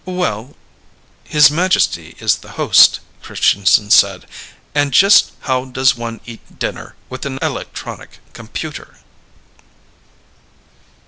[0.03, 0.55] "Well?"
[1.25, 4.25] "His Majesty is the host," Christianson said.
[4.73, 8.97] "And just how does one eat dinner with an electronic computer?"